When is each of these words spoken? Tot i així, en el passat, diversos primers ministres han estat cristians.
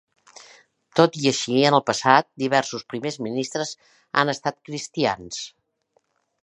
Tot 0.99 1.19
i 1.23 1.27
així, 1.31 1.59
en 1.71 1.77
el 1.79 1.83
passat, 1.89 2.29
diversos 2.45 2.87
primers 2.95 3.19
ministres 3.29 3.75
han 4.23 4.35
estat 4.37 4.61
cristians. 4.71 5.45